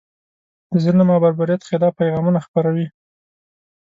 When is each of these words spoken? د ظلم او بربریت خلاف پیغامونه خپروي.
د 0.69 0.71
ظلم 0.83 1.07
او 1.13 1.19
بربریت 1.23 1.61
خلاف 1.69 1.93
پیغامونه 2.01 2.39
خپروي. 2.45 2.87